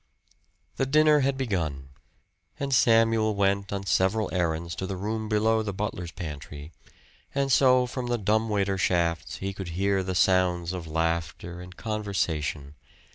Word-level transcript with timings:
The 0.77 0.87
dinner 0.87 1.19
had 1.19 1.37
begun; 1.37 1.89
and 2.59 2.73
Samuel 2.73 3.35
went 3.35 3.71
on 3.71 3.85
several 3.85 4.33
errands 4.33 4.73
to 4.77 4.87
the 4.87 4.97
room 4.97 5.29
below 5.29 5.61
the 5.61 5.73
butler's 5.75 6.11
pantry, 6.11 6.71
and 7.35 7.51
so 7.51 7.85
from 7.85 8.07
the 8.07 8.17
dumb 8.17 8.49
waiter 8.49 8.79
shafts 8.79 9.35
he 9.35 9.53
could 9.53 9.67
hear 9.77 10.01
the 10.01 10.15
sounds 10.15 10.73
of 10.73 10.87
laughter 10.87 11.61
and 11.61 11.77
conversation. 11.77 12.73